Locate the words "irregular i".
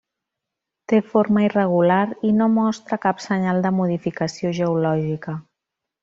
1.47-2.33